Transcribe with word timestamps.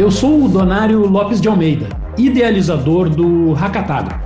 Eu 0.00 0.10
sou 0.10 0.46
o 0.46 0.48
Donário 0.48 1.06
Lopes 1.06 1.42
de 1.42 1.46
Almeida, 1.46 1.86
idealizador 2.16 3.10
do 3.10 3.52
Hackatagro. 3.52 4.18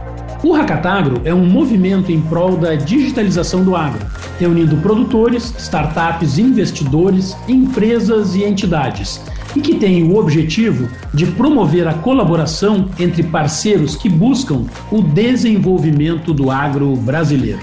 O 0.45 0.53
Hackatagro 0.53 1.21
é 1.25 1.35
um 1.35 1.45
movimento 1.45 2.13
em 2.13 2.21
prol 2.21 2.57
da 2.57 2.77
digitalização 2.77 3.65
do 3.65 3.75
agro, 3.75 3.99
reunindo 4.39 4.77
produtores, 4.77 5.53
startups, 5.59 6.39
investidores, 6.39 7.37
empresas 7.49 8.37
e 8.37 8.45
entidades, 8.45 9.21
e 9.57 9.61
que 9.61 9.75
tem 9.75 10.05
o 10.05 10.17
objetivo 10.17 10.89
de 11.13 11.27
promover 11.27 11.89
a 11.89 11.95
colaboração 11.95 12.89
entre 12.97 13.25
parceiros 13.25 13.97
que 13.97 14.09
buscam 14.09 14.67
o 14.93 15.03
desenvolvimento 15.03 16.33
do 16.33 16.53
agro 16.53 16.95
brasileiro. 16.95 17.59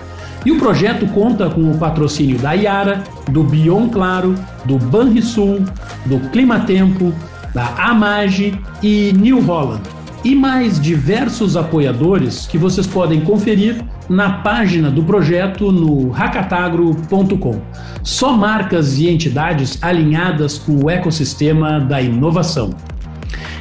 E 0.45 0.51
o 0.51 0.59
projeto 0.59 1.07
conta 1.13 1.49
com 1.49 1.71
o 1.71 1.77
patrocínio 1.77 2.37
da 2.39 2.51
Iara, 2.51 3.05
do 3.29 3.41
Bion 3.41 3.87
Claro, 3.87 4.35
do 4.65 4.77
Banrisul, 4.77 5.63
do 6.05 6.19
Climatempo, 6.31 7.13
da 7.53 7.67
Amage 7.77 8.59
e 8.81 9.13
New 9.13 9.41
Holland. 9.41 9.81
E 10.23 10.35
mais 10.35 10.79
diversos 10.79 11.57
apoiadores 11.57 12.45
que 12.45 12.57
vocês 12.57 12.85
podem 12.85 13.21
conferir 13.21 13.83
na 14.07 14.29
página 14.39 14.91
do 14.91 15.03
projeto 15.03 15.71
no 15.71 16.09
racatagro.com. 16.09 17.61
Só 18.03 18.33
marcas 18.33 18.99
e 18.99 19.09
entidades 19.09 19.81
alinhadas 19.81 20.59
com 20.59 20.85
o 20.85 20.89
ecossistema 20.89 21.79
da 21.79 22.01
inovação. 22.01 22.71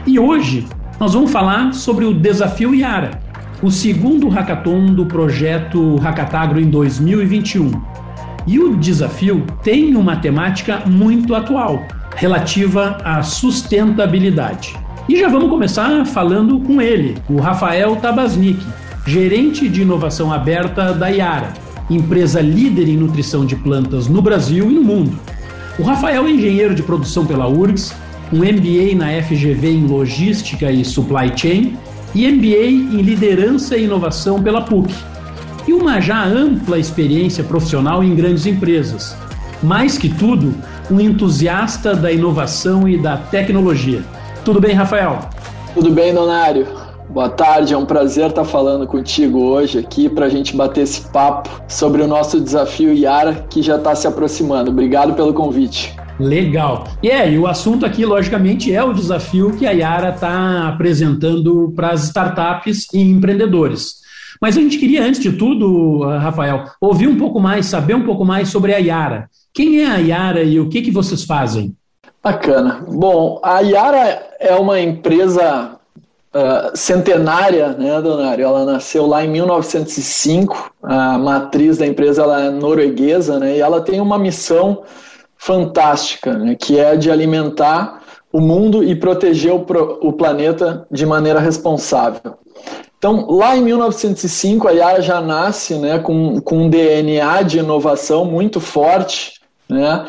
E 0.07 0.19
hoje 0.19 0.67
nós 0.99 1.15
vamos 1.15 1.31
falar 1.31 1.73
sobre 1.73 2.05
o 2.05 2.13
desafio 2.13 2.75
Iara 2.75 3.31
o 3.63 3.71
segundo 3.71 4.29
hackathon 4.29 4.87
do 4.87 5.05
projeto 5.05 5.97
Hackatagro 5.97 6.59
em 6.59 6.71
2021. 6.71 7.71
E 8.47 8.59
o 8.59 8.77
desafio 8.77 9.45
tem 9.63 9.95
uma 9.95 10.17
temática 10.17 10.83
muito 10.87 11.35
atual, 11.35 11.87
relativa 12.21 12.99
à 13.03 13.23
sustentabilidade. 13.23 14.77
E 15.09 15.19
já 15.19 15.27
vamos 15.27 15.49
começar 15.49 16.05
falando 16.05 16.61
com 16.61 16.81
ele, 16.81 17.17
o 17.31 17.41
Rafael 17.41 17.97
Tabasnik, 17.97 18.63
gerente 19.07 19.67
de 19.67 19.81
inovação 19.81 20.31
aberta 20.31 20.93
da 20.93 21.09
Iara, 21.09 21.55
empresa 21.89 22.43
líder 22.43 22.91
em 22.91 22.97
nutrição 22.99 23.47
de 23.47 23.57
plantas 23.57 24.07
no 24.07 24.21
Brasil 24.21 24.71
e 24.71 24.75
no 24.75 24.85
mundo. 24.85 25.19
O 25.79 25.83
Rafael 25.83 26.27
é 26.27 26.31
engenheiro 26.31 26.75
de 26.75 26.83
produção 26.83 27.25
pela 27.25 27.49
URGS, 27.49 27.95
um 28.31 28.41
MBA 28.41 28.95
na 28.95 29.23
FGV 29.23 29.71
em 29.71 29.87
logística 29.87 30.71
e 30.71 30.85
supply 30.85 31.33
chain 31.35 31.79
e 32.15 32.31
MBA 32.31 32.67
em 32.67 33.01
Liderança 33.01 33.79
e 33.79 33.85
Inovação 33.85 34.43
pela 34.43 34.61
PUC, 34.61 34.93
e 35.67 35.73
uma 35.73 36.01
já 36.01 36.23
ampla 36.23 36.79
experiência 36.79 37.43
profissional 37.43 38.05
em 38.05 38.15
grandes 38.15 38.45
empresas. 38.45 39.17
Mais 39.63 39.97
que 39.97 40.11
tudo, 40.11 40.55
um 40.91 41.01
entusiasta 41.01 41.95
da 41.95 42.11
inovação 42.11 42.89
e 42.89 42.99
da 42.99 43.17
tecnologia. 43.17 44.03
Tudo 44.45 44.61
bem, 44.61 44.75
Rafael? 44.75 45.21
Tudo 45.75 45.91
bem, 45.91 46.13
Donário. 46.13 46.67
Boa 47.09 47.29
tarde, 47.29 47.75
é 47.75 47.77
um 47.77 47.85
prazer 47.85 48.29
estar 48.29 48.45
falando 48.45 48.87
contigo 48.87 49.41
hoje 49.41 49.79
aqui 49.79 50.09
para 50.09 50.27
a 50.27 50.29
gente 50.29 50.57
bater 50.57 50.83
esse 50.83 51.01
papo 51.11 51.49
sobre 51.67 52.03
o 52.03 52.07
nosso 52.07 52.41
desafio 52.41 52.95
Yara 52.95 53.47
que 53.51 53.63
já 53.63 53.77
está 53.77 53.95
se 53.95 54.07
aproximando. 54.07 54.71
Obrigado 54.71 55.15
pelo 55.15 55.35
convite. 55.35 55.93
Legal. 56.21 56.85
E 57.03 57.09
é, 57.09 57.33
e 57.33 57.39
o 57.39 57.47
assunto 57.47 57.85
aqui, 57.87 58.05
logicamente, 58.05 58.73
é 58.73 58.85
o 58.85 58.93
desafio 58.93 59.57
que 59.57 59.67
a 59.67 59.71
Yara 59.71 60.11
está 60.11 60.69
apresentando 60.69 61.73
para 61.75 61.91
as 61.91 62.05
startups 62.05 62.87
e 62.93 63.01
empreendedores. 63.01 64.01
Mas 64.41 64.57
a 64.57 64.61
gente 64.61 64.79
queria, 64.79 65.05
antes 65.05 65.21
de 65.21 65.33
tudo, 65.33 66.03
Rafael, 66.05 66.65
ouvir 66.81 67.09
um 67.09 67.19
pouco 67.19 67.39
mais, 67.39 67.67
saber 67.67 67.95
um 67.95 68.05
pouco 68.05 68.25
mais 68.25 68.49
sobre 68.49 68.75
a 68.75 68.79
Yara. 68.79 69.29
Quem 69.53 69.83
é 69.83 69.87
a 69.87 69.97
Yara 69.97 70.43
e 70.43 70.59
o 70.59 70.69
que, 70.69 70.81
que 70.81 70.91
vocês 70.91 71.25
fazem? 71.25 71.77
Bacana. 72.23 72.85
Bom, 72.89 73.41
a 73.43 73.61
Yara 73.61 74.23
é 74.39 74.55
uma 74.55 74.81
empresa 74.81 75.73
uh, 76.35 76.77
centenária, 76.77 77.69
né, 77.69 78.01
Donário? 78.01 78.45
Ela 78.45 78.65
nasceu 78.65 79.07
lá 79.07 79.25
em 79.25 79.29
1905. 79.29 80.73
A 80.83 81.19
matriz 81.19 81.79
da 81.79 81.87
empresa 81.87 82.23
ela 82.23 82.45
é 82.45 82.51
norueguesa, 82.51 83.39
né? 83.39 83.57
E 83.57 83.61
ela 83.61 83.81
tem 83.81 84.01
uma 84.01 84.19
missão 84.19 84.83
fantástica, 85.37 86.35
né, 86.35 86.55
que 86.55 86.79
é 86.79 86.97
de 86.97 87.11
alimentar 87.11 88.03
o 88.31 88.41
mundo 88.41 88.85
e 88.85 88.95
proteger 88.95 89.53
o, 89.53 89.67
o 90.03 90.13
planeta 90.13 90.87
de 90.91 91.07
maneira 91.07 91.41
responsável. 91.41 92.35
Então, 93.01 93.31
lá 93.31 93.57
em 93.57 93.63
1905, 93.63 94.69
a 94.69 94.73
Yara 94.73 95.01
já 95.01 95.23
nasce 95.23 95.77
né, 95.77 95.99
com, 95.99 96.39
com 96.43 96.65
um 96.65 96.69
DNA 96.69 97.41
de 97.45 97.59
inovação 97.59 98.27
muito 98.27 98.61
forte, 98.61 99.41
né, 99.67 100.05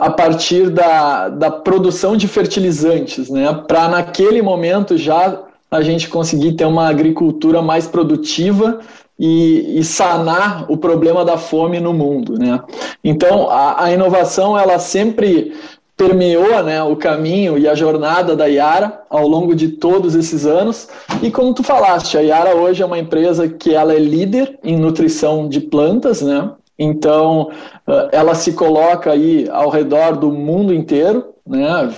a 0.00 0.08
partir 0.08 0.70
da, 0.70 1.28
da 1.28 1.50
produção 1.50 2.16
de 2.16 2.26
fertilizantes, 2.26 3.28
né, 3.28 3.52
para 3.68 3.86
naquele 3.86 4.40
momento 4.40 4.96
já 4.96 5.42
a 5.70 5.82
gente 5.82 6.08
conseguir 6.08 6.52
ter 6.52 6.64
uma 6.64 6.88
agricultura 6.88 7.60
mais 7.60 7.86
produtiva 7.86 8.80
e, 9.18 9.78
e, 9.78 9.84
sanar 9.84 10.64
o 10.70 10.76
problema 10.78 11.26
da 11.26 11.36
fome 11.36 11.80
no 11.80 11.92
mundo, 11.92 12.38
né? 12.38 12.60
Então 13.04 13.48
a, 13.48 13.84
a 13.84 13.92
inovação 13.92 14.58
ela 14.58 14.78
sempre 14.78 15.52
permeou 16.02 16.64
né, 16.64 16.82
o 16.82 16.96
caminho 16.96 17.56
e 17.56 17.68
a 17.68 17.74
jornada 17.76 18.34
da 18.34 18.46
Yara 18.46 19.02
ao 19.08 19.28
longo 19.28 19.54
de 19.54 19.68
todos 19.68 20.16
esses 20.16 20.44
anos. 20.44 20.88
E 21.22 21.30
como 21.30 21.54
tu 21.54 21.62
falaste, 21.62 22.18
a 22.18 22.20
Yara 22.20 22.56
hoje 22.56 22.82
é 22.82 22.86
uma 22.86 22.98
empresa 22.98 23.48
que 23.48 23.72
ela 23.72 23.94
é 23.94 23.98
líder 23.98 24.58
em 24.64 24.76
nutrição 24.76 25.48
de 25.48 25.60
plantas, 25.60 26.20
né? 26.20 26.50
Então 26.76 27.50
ela 28.10 28.34
se 28.34 28.52
coloca 28.52 29.12
aí 29.12 29.46
ao 29.52 29.68
redor 29.68 30.16
do 30.16 30.32
mundo 30.32 30.74
inteiro, 30.74 31.26
né? 31.46 31.90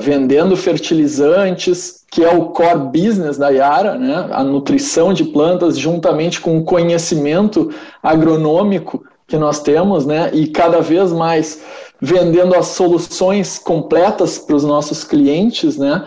vendendo 0.00 0.56
fertilizantes, 0.56 2.04
que 2.10 2.24
é 2.24 2.28
o 2.28 2.46
core 2.46 2.90
business 2.92 3.38
da 3.38 3.50
Yara, 3.50 3.96
né? 3.96 4.28
a 4.30 4.42
nutrição 4.42 5.12
de 5.12 5.24
plantas, 5.24 5.78
juntamente 5.78 6.40
com 6.40 6.58
o 6.58 6.64
conhecimento 6.64 7.70
agronômico 8.02 9.04
que 9.30 9.38
nós 9.38 9.60
temos, 9.60 10.04
né? 10.04 10.30
e 10.34 10.48
cada 10.48 10.80
vez 10.80 11.12
mais 11.12 11.62
vendendo 12.00 12.54
as 12.56 12.66
soluções 12.66 13.58
completas 13.58 14.38
para 14.38 14.56
os 14.56 14.64
nossos 14.64 15.04
clientes, 15.04 15.78
né? 15.78 16.04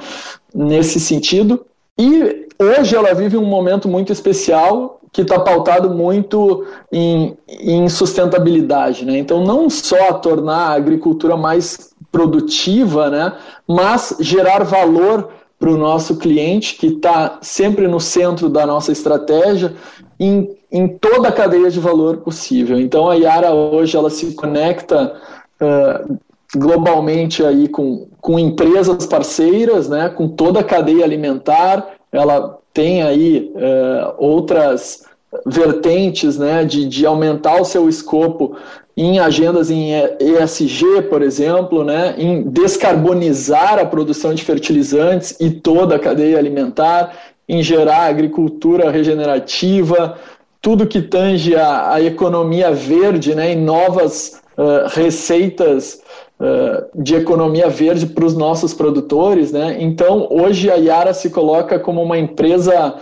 nesse 0.53 0.99
sentido. 0.99 1.65
E 1.97 2.47
hoje 2.59 2.95
ela 2.95 3.13
vive 3.13 3.37
um 3.37 3.45
momento 3.45 3.87
muito 3.87 4.11
especial 4.11 4.99
que 5.11 5.21
está 5.21 5.39
pautado 5.39 5.91
muito 5.91 6.65
em, 6.91 7.37
em 7.47 7.87
sustentabilidade. 7.87 9.05
Né? 9.05 9.19
Então, 9.19 9.43
não 9.43 9.69
só 9.69 10.13
tornar 10.13 10.69
a 10.69 10.73
agricultura 10.73 11.37
mais 11.37 11.93
produtiva, 12.11 13.09
né? 13.09 13.33
mas 13.67 14.17
gerar 14.19 14.63
valor 14.63 15.29
para 15.57 15.69
o 15.69 15.77
nosso 15.77 16.17
cliente, 16.17 16.75
que 16.75 16.87
está 16.87 17.37
sempre 17.41 17.87
no 17.87 17.99
centro 17.99 18.49
da 18.49 18.65
nossa 18.65 18.91
estratégia, 18.91 19.73
em, 20.19 20.49
em 20.73 20.87
toda 20.87 21.29
a 21.29 21.31
cadeia 21.31 21.69
de 21.69 21.79
valor 21.79 22.17
possível. 22.17 22.79
Então 22.79 23.07
a 23.07 23.13
Yara 23.13 23.53
hoje 23.53 23.95
ela 23.95 24.09
se 24.09 24.33
conecta 24.33 25.15
uh, 25.61 26.17
globalmente 26.55 27.45
aí 27.45 27.67
com, 27.67 28.07
com 28.19 28.39
empresas 28.39 29.05
parceiras, 29.05 29.87
né, 29.87 30.09
com 30.09 30.27
toda 30.27 30.61
a 30.61 30.63
cadeia 30.63 31.05
alimentar, 31.05 31.87
ela 32.11 32.57
tem 32.73 33.03
aí 33.03 33.51
uh, 33.53 34.15
outras 34.17 35.03
vertentes 35.45 36.37
né, 36.37 36.63
de, 36.65 36.85
de 36.87 37.05
aumentar 37.05 37.61
o 37.61 37.65
seu 37.65 37.87
escopo 37.87 38.55
em 38.95 39.19
agendas 39.19 39.71
em 39.71 39.91
ESG, 40.19 41.03
por 41.09 41.21
exemplo, 41.21 41.83
né, 41.83 42.13
em 42.17 42.43
descarbonizar 42.43 43.79
a 43.79 43.85
produção 43.85 44.33
de 44.33 44.43
fertilizantes 44.43 45.35
e 45.39 45.49
toda 45.49 45.95
a 45.95 45.99
cadeia 45.99 46.37
alimentar, 46.37 47.15
em 47.49 47.61
gerar 47.61 48.05
agricultura 48.05 48.89
regenerativa, 48.89 50.17
tudo 50.63 50.87
que 50.87 51.01
tange 51.01 51.57
a, 51.57 51.91
a 51.95 52.01
economia 52.01 52.71
verde, 52.71 53.35
né, 53.35 53.51
em 53.51 53.57
novas 53.57 54.41
uh, 54.57 54.87
receitas 54.87 56.01
uh, 56.39 57.03
de 57.03 57.15
economia 57.15 57.67
verde 57.67 58.05
para 58.05 58.23
os 58.23 58.33
nossos 58.33 58.73
produtores. 58.73 59.51
Né? 59.51 59.75
Então, 59.81 60.25
hoje 60.31 60.71
a 60.71 60.75
Yara 60.75 61.13
se 61.13 61.29
coloca 61.29 61.77
como 61.77 62.01
uma 62.01 62.17
empresa 62.17 62.95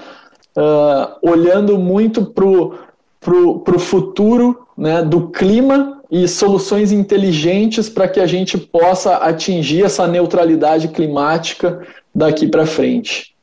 uh, 0.58 1.30
olhando 1.30 1.78
muito 1.78 2.26
para 2.26 2.46
o 2.46 3.80
futuro 3.80 4.66
né, 4.76 5.04
do 5.04 5.28
clima 5.28 6.02
e 6.10 6.28
soluções 6.28 6.92
inteligentes 6.92 7.88
para 7.88 8.08
que 8.08 8.20
a 8.20 8.26
gente 8.26 8.58
possa 8.58 9.18
atingir 9.18 9.84
essa 9.84 10.08
neutralidade 10.08 10.88
climática 10.88 11.80
daqui 12.14 12.48
para 12.48 12.66
frente. 12.66 13.36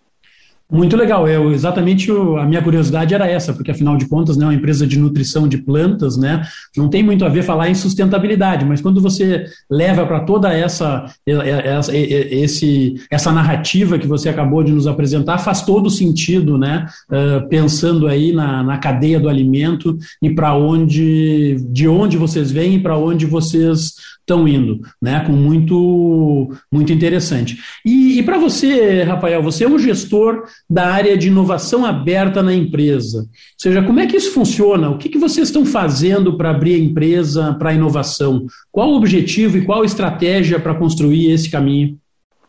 Muito 0.71 0.99
legal. 0.99 1.27
Eu, 1.27 1.51
exatamente 1.51 2.13
o, 2.13 2.37
a 2.37 2.45
minha 2.45 2.61
curiosidade 2.61 3.15
era 3.15 3.27
essa, 3.27 3.55
porque 3.55 3.71
afinal 3.71 3.97
de 3.97 4.07
contas, 4.07 4.37
né, 4.37 4.45
uma 4.45 4.55
empresa 4.55 4.87
de 4.87 4.99
nutrição 4.99 5.49
de 5.49 5.57
plantas, 5.57 6.19
né, 6.19 6.43
não 6.77 6.91
tem 6.91 7.03
muito 7.03 7.25
a 7.25 7.29
ver 7.31 7.43
falar 7.43 7.71
em 7.71 7.75
sustentabilidade, 7.75 8.67
mas 8.67 8.83
quando 8.83 9.01
você 9.01 9.47
leva 9.71 10.05
para 10.05 10.21
toda 10.21 10.53
essa, 10.53 11.07
essa, 11.27 11.97
esse, 11.97 12.97
essa 13.11 13.33
narrativa 13.33 13.99
que 13.99 14.07
você 14.07 14.29
acabou 14.29 14.63
de 14.63 14.73
nos 14.73 14.87
apresentar, 14.87 15.39
faz 15.39 15.63
todo 15.63 15.89
sentido, 15.89 16.59
né, 16.59 16.85
uh, 17.11 17.49
pensando 17.49 18.07
aí 18.07 18.31
na, 18.31 18.63
na 18.63 18.77
cadeia 18.77 19.19
do 19.19 19.31
alimento 19.31 19.97
e 20.23 20.29
para 20.29 20.55
onde, 20.55 21.57
de 21.71 21.89
onde 21.89 22.19
vocês 22.19 22.51
vêm 22.51 22.75
e 22.75 22.79
para 22.79 22.99
onde 22.99 23.25
vocês 23.25 23.95
estão 24.29 24.47
indo, 24.47 24.81
né? 25.01 25.21
Com 25.21 25.33
muito, 25.33 26.51
muito 26.71 26.93
interessante. 26.93 27.59
E, 27.85 28.19
e 28.19 28.23
para 28.23 28.39
você, 28.39 29.03
Rafael, 29.03 29.43
você 29.43 29.65
é 29.65 29.69
um 29.69 29.79
gestor 29.79 30.45
da 30.69 30.87
área 30.87 31.17
de 31.17 31.29
inovação 31.29 31.85
aberta 31.85 32.43
na 32.43 32.53
empresa. 32.55 33.21
Ou 33.21 33.29
seja, 33.57 33.83
como 33.83 34.01
é 34.01 34.07
que 34.07 34.17
isso 34.17 34.33
funciona? 34.33 34.91
O 34.91 34.99
que, 34.99 35.09
que 35.09 35.19
vocês 35.19 35.49
estão 35.49 35.65
fazendo 35.65 36.37
para 36.37 36.51
abrir 36.51 36.75
a 36.75 36.79
empresa 36.79 37.55
para 37.59 37.71
a 37.71 37.75
inovação? 37.75 38.47
Qual 38.71 38.91
o 38.91 38.97
objetivo 38.97 39.57
e 39.57 39.65
qual 39.65 39.83
a 39.83 39.87
estratégia 39.87 40.61
para 40.61 40.75
construir 40.75 41.31
esse 41.31 41.51
caminho? 41.51 41.99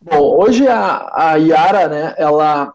Bom, 0.01 0.37
hoje 0.41 0.67
a, 0.67 1.09
a 1.13 1.35
Yara, 1.35 1.87
né, 1.87 2.13
ela 2.17 2.73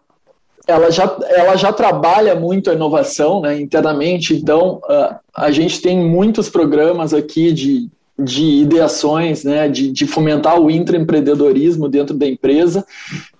ela 0.67 0.89
já, 0.89 1.15
ela 1.29 1.55
já 1.55 1.71
trabalha 1.71 2.35
muito 2.35 2.69
a 2.69 2.73
inovação 2.73 3.41
né, 3.41 3.59
internamente, 3.59 4.33
então 4.33 4.81
uh, 4.89 5.15
a 5.35 5.51
gente 5.51 5.79
tem 5.81 5.97
muitos 5.97 6.49
programas 6.49 7.13
aqui 7.13 7.51
de, 7.51 7.87
de 8.17 8.61
ideações, 8.61 9.43
né, 9.43 9.67
de, 9.67 9.91
de 9.91 10.07
fomentar 10.07 10.59
o 10.59 10.71
intraempreendedorismo 10.71 11.89
dentro 11.89 12.15
da 12.15 12.25
empresa. 12.25 12.85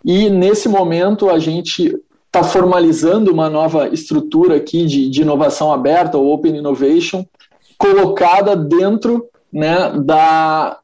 E 0.03 0.29
nesse 0.29 0.67
momento 0.67 1.29
a 1.29 1.39
gente 1.39 1.95
está 2.27 2.43
formalizando 2.43 3.31
uma 3.31 3.49
nova 3.49 3.87
estrutura 3.87 4.57
aqui 4.57 4.85
de, 4.85 5.09
de 5.09 5.21
inovação 5.21 5.71
aberta, 5.71 6.17
o 6.17 6.29
Open 6.29 6.57
Innovation, 6.57 7.25
colocada 7.77 8.55
dentro 8.55 9.25
né, 9.51 9.93
da, 10.03 10.77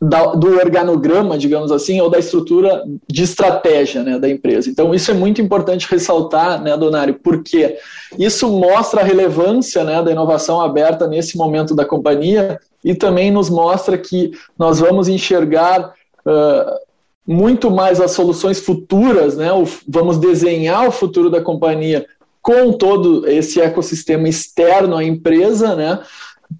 da, 0.00 0.34
do 0.34 0.58
organograma, 0.58 1.38
digamos 1.38 1.72
assim, 1.72 2.00
ou 2.00 2.10
da 2.10 2.18
estrutura 2.18 2.82
de 3.08 3.22
estratégia 3.22 4.02
né, 4.02 4.18
da 4.18 4.28
empresa. 4.28 4.68
Então, 4.68 4.94
isso 4.94 5.10
é 5.10 5.14
muito 5.14 5.40
importante 5.40 5.88
ressaltar, 5.90 6.62
né, 6.62 6.76
Donário, 6.76 7.18
porque 7.22 7.78
isso 8.18 8.48
mostra 8.50 9.00
a 9.00 9.04
relevância 9.04 9.84
né, 9.84 10.02
da 10.02 10.10
inovação 10.10 10.60
aberta 10.60 11.06
nesse 11.06 11.36
momento 11.36 11.74
da 11.74 11.84
companhia 11.84 12.60
e 12.84 12.94
também 12.94 13.30
nos 13.30 13.48
mostra 13.48 13.96
que 13.96 14.32
nós 14.58 14.80
vamos 14.80 15.08
enxergar 15.08 15.94
uh, 16.26 16.86
muito 17.26 17.70
mais 17.70 18.00
as 18.00 18.12
soluções 18.12 18.60
futuras, 18.60 19.36
né, 19.36 19.48
vamos 19.88 20.18
desenhar 20.18 20.86
o 20.86 20.92
futuro 20.92 21.30
da 21.30 21.40
companhia 21.40 22.06
com 22.42 22.72
todo 22.72 23.26
esse 23.26 23.60
ecossistema 23.60 24.28
externo 24.28 24.96
à 24.96 25.02
empresa, 25.02 25.74
né, 25.74 25.98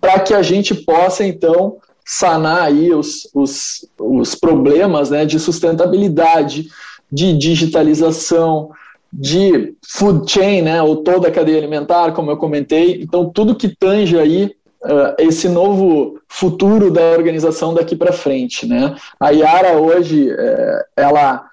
para 0.01 0.19
que 0.19 0.35
a 0.35 0.43
gente 0.43 0.75
possa, 0.75 1.25
então, 1.25 1.77
sanar 2.07 2.63
aí 2.63 2.95
os, 2.95 3.29
os, 3.35 3.85
os 3.99 4.37
problemas 4.37 5.11
né, 5.11 5.27
de 5.27 5.41
sustentabilidade, 5.41 6.69
de 7.11 7.37
digitalização, 7.37 8.71
de 9.13 9.75
food 9.85 10.31
chain, 10.31 10.63
né, 10.63 10.81
ou 10.81 10.99
toda 10.99 11.27
a 11.27 11.33
cadeia 11.33 11.59
alimentar, 11.59 12.13
como 12.13 12.31
eu 12.31 12.37
comentei. 12.37 13.03
Então, 13.03 13.29
tudo 13.29 13.57
que 13.57 13.69
tange 13.69 14.17
aí 14.17 14.55
uh, 14.85 15.15
esse 15.19 15.49
novo 15.49 16.21
futuro 16.29 16.93
da 16.93 17.03
organização 17.11 17.75
daqui 17.75 17.97
para 17.97 18.13
frente, 18.13 18.67
né. 18.67 18.95
A 19.19 19.31
Yara 19.31 19.77
hoje, 19.77 20.31
uh, 20.31 20.85
ela 20.97 21.45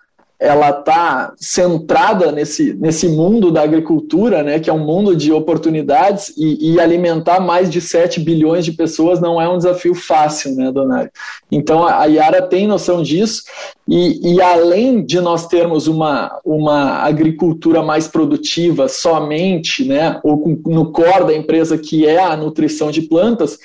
ela 0.43 0.71
está 0.71 1.33
centrada 1.37 2.29
nesse, 2.29 2.73
nesse 2.73 3.07
mundo 3.07 3.49
da 3.49 3.61
agricultura, 3.61 4.43
né, 4.43 4.59
que 4.59 4.69
é 4.69 4.73
um 4.73 4.85
mundo 4.85 5.15
de 5.15 5.31
oportunidades, 5.31 6.33
e, 6.37 6.73
e, 6.73 6.79
alimentar 6.81 7.39
mais 7.39 7.69
de 7.69 7.79
7 7.79 8.19
bilhões 8.19 8.65
de 8.65 8.73
pessoas 8.73 9.21
não 9.21 9.41
é 9.41 9.47
um 9.47 9.55
desafio 9.55 9.95
fácil, 9.95 10.53
né, 10.53 10.69
Donário? 10.69 11.09
Então 11.49 11.87
a 11.87 12.03
Yara 12.05 12.41
tem 12.41 12.67
noção 12.67 13.01
disso, 13.01 13.43
e, 13.87 14.33
e 14.33 14.41
além 14.41 15.05
de 15.05 15.21
nós 15.21 15.47
termos 15.47 15.87
uma, 15.87 16.37
uma 16.43 16.95
agricultura 17.03 17.81
mais 17.81 18.05
produtiva 18.05 18.89
somente, 18.89 19.85
né, 19.85 20.19
ou 20.25 20.59
no 20.65 20.91
core 20.91 21.27
da 21.27 21.33
empresa 21.33 21.77
que 21.77 22.05
é 22.05 22.21
a 22.21 22.35
nutrição 22.35 22.91
de 22.91 23.03
plantas, 23.03 23.57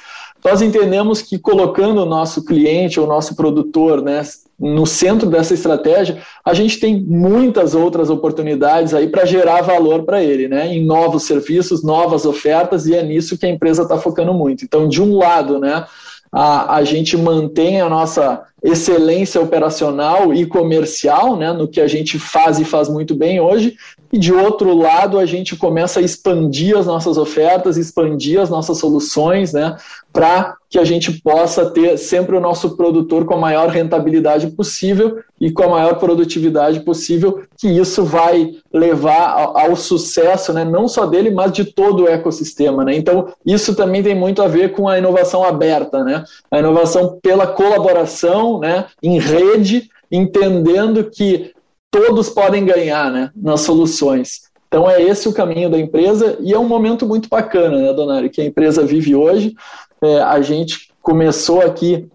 nós 0.45 0.63
entendemos 0.63 1.21
que 1.21 1.39
colocando 1.39 2.03
o 2.03 2.07
nosso 2.07 2.45
cliente, 2.45 3.01
o 3.01 3.07
nosso 3.07 3.35
produtor, 3.35 4.03
né, 4.03 4.23
no 4.59 4.87
centro 4.87 5.29
dessa 5.29 5.55
estratégia, 5.55 6.21
a 6.45 6.53
gente 6.53 6.81
tem 6.81 7.01
muitas 7.01 7.75
outras 7.75 8.11
oportunidades 8.11 8.93
aí 8.93 9.09
para 9.09 9.25
gerar 9.25 9.63
valor 9.63 10.03
para 10.03 10.23
ele, 10.23 10.49
né? 10.49 10.67
Em 10.75 10.85
novos 10.85 11.25
serviços, 11.25 11.85
novas 11.85 12.25
ofertas, 12.25 12.87
e 12.87 12.95
é 12.95 13.03
nisso 13.03 13.39
que 13.39 13.47
a 13.47 13.51
empresa 13.51 13.83
está 13.83 13.97
focando 13.99 14.35
muito. 14.35 14.65
Então, 14.65 14.89
de 14.89 15.01
um 15.01 15.17
lado, 15.17 15.61
né, 15.61 15.85
a, 16.31 16.77
a 16.77 16.85
gente 16.85 17.17
mantém 17.17 17.81
a 17.81 17.89
nossa 17.89 18.45
excelência 18.63 19.41
operacional 19.41 20.35
e 20.35 20.45
comercial, 20.45 21.37
né, 21.37 21.53
no 21.53 21.69
que 21.69 21.81
a 21.81 21.87
gente 21.87 22.19
faz 22.19 22.59
e 22.59 22.65
faz 22.65 22.89
muito 22.89 23.15
bem 23.15 23.41
hoje, 23.41 23.77
e 24.13 24.19
de 24.19 24.33
outro 24.33 24.77
lado 24.77 25.19
a 25.19 25.25
gente 25.25 25.57
começa 25.57 26.01
a 26.01 26.03
expandir 26.03 26.77
as 26.77 26.87
nossas 26.87 27.17
ofertas, 27.17 27.77
expandir 27.77 28.41
as 28.41 28.51
nossas 28.51 28.79
soluções, 28.79 29.53
né, 29.53 29.77
para 30.13 30.58
que 30.69 30.79
a 30.79 30.85
gente 30.85 31.21
possa 31.23 31.71
ter 31.71 31.97
sempre 31.97 32.37
o 32.37 32.41
nosso 32.41 32.77
produtor 32.77 33.25
com 33.25 33.35
a 33.35 33.39
maior 33.39 33.69
rentabilidade 33.69 34.49
possível 34.49 35.19
e 35.41 35.51
com 35.51 35.63
a 35.63 35.69
maior 35.69 35.95
produtividade 35.95 36.81
possível, 36.81 37.43
que 37.57 37.69
isso 37.69 38.05
vai 38.05 38.51
levar 38.73 39.53
ao, 39.55 39.75
sucesso, 39.75 40.53
né, 40.53 40.65
não 40.65 40.87
só 40.87 41.07
dele, 41.07 41.31
mas 41.31 41.53
de 41.53 41.65
todo 41.65 42.05
o 42.05 42.09
ecossistema, 42.09 42.85
né? 42.85 42.95
Então, 42.95 43.33
isso 43.47 43.75
também 43.75 44.03
tem 44.03 44.15
muito 44.15 44.43
a 44.43 44.49
ver 44.49 44.73
com 44.73 44.89
a 44.89 44.99
inovação 44.99 45.43
aberta, 45.43 46.05
né? 46.05 46.25
A 46.51 46.59
inovação 46.59 47.19
pela 47.23 47.47
colaboração, 47.47 48.59
né, 48.59 48.87
em 49.03 49.19
rede, 49.19 49.89
entendendo 50.11 51.05
que 51.05 51.53
todos 51.91 52.29
podem 52.29 52.65
ganhar 52.65 53.11
né, 53.11 53.31
nas 53.35 53.63
soluções. 53.63 54.49
Então 54.69 54.89
é 54.89 55.03
esse 55.03 55.27
o 55.27 55.33
caminho 55.33 55.71
da 55.71 55.79
empresa 55.79 56.37
e 56.41 56.53
é 56.53 56.59
um 56.59 56.69
momento 56.69 57.07
muito 57.07 57.29
bacana, 57.29 57.79
né, 57.79 57.93
Donário, 57.93 58.29
que 58.29 58.41
a 58.41 58.45
empresa 58.45 58.85
vive 58.85 59.15
hoje. 59.15 59.55
É, 60.03 60.21
a 60.21 60.41
gente 60.41 60.91
começou 61.03 61.61
aqui 61.61 62.09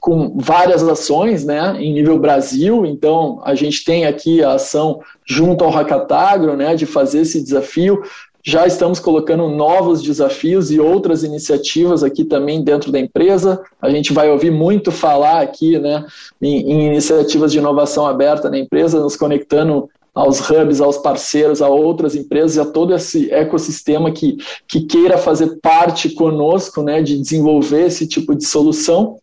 com 0.00 0.36
várias 0.36 0.82
ações 0.82 1.44
né, 1.44 1.76
em 1.78 1.92
nível 1.92 2.18
Brasil, 2.18 2.86
então 2.86 3.40
a 3.44 3.54
gente 3.54 3.84
tem 3.84 4.06
aqui 4.06 4.42
a 4.42 4.52
ação 4.52 5.00
junto 5.26 5.64
ao 5.64 5.70
Hackatagro, 5.70 6.56
né, 6.56 6.74
de 6.76 6.86
fazer 6.86 7.20
esse 7.20 7.42
desafio. 7.42 8.02
Já 8.44 8.66
estamos 8.66 9.00
colocando 9.00 9.48
novos 9.48 10.00
desafios 10.00 10.70
e 10.70 10.78
outras 10.78 11.24
iniciativas 11.24 12.04
aqui 12.04 12.24
também 12.24 12.62
dentro 12.62 12.92
da 12.92 12.98
empresa. 12.98 13.60
A 13.82 13.90
gente 13.90 14.12
vai 14.12 14.30
ouvir 14.30 14.50
muito 14.50 14.92
falar 14.92 15.42
aqui 15.42 15.78
né, 15.78 16.06
em, 16.40 16.70
em 16.70 16.86
iniciativas 16.86 17.50
de 17.50 17.58
inovação 17.58 18.06
aberta 18.06 18.48
na 18.48 18.58
empresa, 18.58 19.00
nos 19.00 19.16
conectando 19.16 19.90
aos 20.18 20.40
hubs, 20.50 20.80
aos 20.80 20.98
parceiros, 20.98 21.62
a 21.62 21.68
outras 21.68 22.16
empresas 22.16 22.58
a 22.58 22.68
todo 22.68 22.92
esse 22.92 23.30
ecossistema 23.32 24.10
que, 24.10 24.36
que 24.66 24.80
queira 24.80 25.16
fazer 25.16 25.60
parte 25.62 26.10
conosco 26.10 26.82
né, 26.82 27.00
de 27.00 27.16
desenvolver 27.16 27.86
esse 27.86 28.04
tipo 28.04 28.34
de 28.34 28.44
solução. 28.44 29.18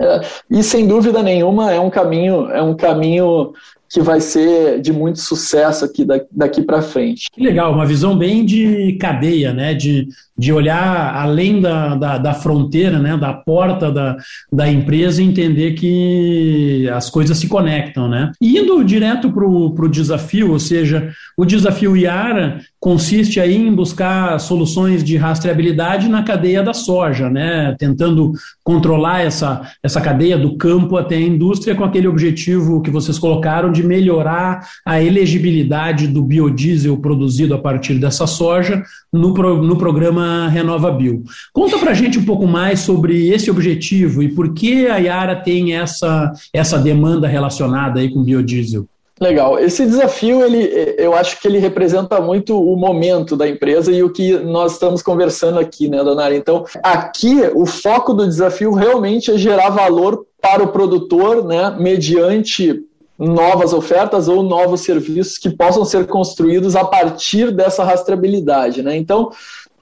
É, 0.00 0.20
e 0.50 0.62
sem 0.62 0.86
dúvida 0.86 1.22
nenhuma 1.22 1.72
é 1.72 1.78
um 1.78 1.90
caminho, 1.90 2.50
é 2.50 2.62
um 2.62 2.74
caminho 2.74 3.52
que 3.90 4.00
vai 4.00 4.20
ser 4.20 4.80
de 4.80 4.92
muito 4.92 5.20
sucesso 5.20 5.84
aqui 5.84 6.06
daqui 6.30 6.62
para 6.62 6.82
frente. 6.82 7.28
Que 7.32 7.42
legal, 7.42 7.72
uma 7.72 7.86
visão 7.86 8.16
bem 8.16 8.44
de 8.44 8.96
cadeia, 9.00 9.52
né? 9.52 9.74
De, 9.74 10.08
de 10.36 10.52
olhar 10.52 11.16
além 11.16 11.60
da, 11.60 11.94
da, 11.96 12.18
da 12.18 12.34
fronteira, 12.34 12.98
né? 12.98 13.16
da 13.16 13.32
porta 13.32 13.90
da, 13.90 14.16
da 14.52 14.68
empresa 14.68 15.22
e 15.22 15.26
entender 15.26 15.72
que 15.72 16.88
as 16.90 17.10
coisas 17.10 17.36
se 17.38 17.48
conectam. 17.48 18.08
Né? 18.08 18.30
E 18.40 18.58
indo 18.58 18.84
direto 18.84 19.32
para 19.32 19.44
o 19.44 19.88
desafio, 19.88 20.52
ou 20.52 20.60
seja, 20.60 21.10
o 21.36 21.44
desafio 21.44 21.96
Iara 21.96 22.60
consiste 22.80 23.40
aí 23.40 23.56
em 23.56 23.74
buscar 23.74 24.38
soluções 24.38 25.02
de 25.02 25.16
rastreabilidade 25.16 26.08
na 26.08 26.22
cadeia 26.22 26.62
da 26.62 26.72
soja, 26.72 27.28
né? 27.28 27.74
tentando 27.78 28.32
controlar 28.62 29.22
essa, 29.22 29.62
essa 29.82 30.00
cadeia 30.00 30.38
do 30.38 30.56
campo 30.56 30.96
até 30.96 31.16
a 31.16 31.20
indústria 31.20 31.74
com 31.74 31.82
aquele 31.82 32.06
objetivo 32.06 32.80
que 32.80 32.90
vocês 32.90 33.18
colocaram 33.18 33.72
de 33.72 33.84
melhorar 33.84 34.60
a 34.86 35.02
elegibilidade 35.02 36.06
do 36.06 36.22
biodiesel 36.22 36.96
produzido 36.98 37.54
a 37.54 37.58
partir 37.58 37.94
dessa 37.94 38.26
soja 38.26 38.82
no, 39.12 39.34
pro, 39.34 39.60
no 39.62 39.76
programa 39.76 40.48
Renova 40.48 40.92
Bio. 40.92 41.24
Conta 41.52 41.78
para 41.78 41.94
gente 41.94 42.18
um 42.18 42.24
pouco 42.24 42.46
mais 42.46 42.80
sobre 42.80 43.28
esse 43.28 43.50
objetivo 43.50 44.22
e 44.22 44.28
por 44.28 44.54
que 44.54 44.86
a 44.86 44.98
Yara 44.98 45.34
tem 45.34 45.74
essa, 45.74 46.32
essa 46.52 46.78
demanda 46.78 47.26
relacionada 47.26 47.98
aí 47.98 48.08
com 48.08 48.22
biodiesel. 48.22 48.86
Legal. 49.20 49.58
Esse 49.58 49.84
desafio, 49.84 50.44
ele, 50.44 50.94
eu 50.96 51.14
acho 51.14 51.40
que 51.40 51.48
ele 51.48 51.58
representa 51.58 52.20
muito 52.20 52.60
o 52.60 52.76
momento 52.76 53.36
da 53.36 53.48
empresa 53.48 53.90
e 53.90 54.02
o 54.02 54.12
que 54.12 54.38
nós 54.38 54.72
estamos 54.72 55.02
conversando 55.02 55.58
aqui, 55.58 55.88
né, 55.88 56.04
Donara? 56.04 56.36
Então, 56.36 56.64
aqui, 56.82 57.40
o 57.54 57.66
foco 57.66 58.14
do 58.14 58.26
desafio 58.26 58.72
realmente 58.72 59.32
é 59.32 59.36
gerar 59.36 59.70
valor 59.70 60.24
para 60.40 60.62
o 60.62 60.68
produtor, 60.68 61.44
né, 61.44 61.74
mediante 61.78 62.84
novas 63.18 63.72
ofertas 63.72 64.28
ou 64.28 64.44
novos 64.44 64.82
serviços 64.82 65.36
que 65.36 65.50
possam 65.50 65.84
ser 65.84 66.06
construídos 66.06 66.76
a 66.76 66.84
partir 66.84 67.50
dessa 67.50 67.82
rastreabilidade. 67.82 68.80
Né? 68.82 68.96
Então, 68.96 69.32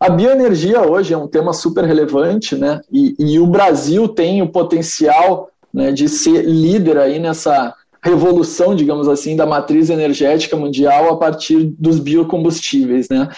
a 0.01 0.09
bioenergia 0.09 0.81
hoje 0.81 1.13
é 1.13 1.19
um 1.19 1.29
tema 1.29 1.53
super 1.53 1.85
relevante, 1.85 2.55
né? 2.55 2.81
E, 2.93 3.15
e 3.19 3.39
o 3.39 3.47
Brasil 3.47 4.07
tem 4.09 4.43
o 4.43 4.49
potencial 4.49 5.49
né, 5.73 5.91
de 5.91 6.07
ser 6.07 6.43
líder 6.43 6.99
aí 6.99 7.19
nessa 7.19 7.75
revolução, 8.07 8.75
digamos 8.75 9.09
assim, 9.09 9.35
da 9.35 9.45
matriz 9.45 9.91
energética 9.91 10.57
mundial 10.57 11.11
a 11.11 11.17
partir 11.17 11.75
dos 11.79 11.99
biocombustíveis. 11.99 13.09
Né? 13.09 13.29